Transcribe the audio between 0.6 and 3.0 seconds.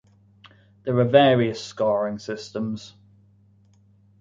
There are various scoring systems.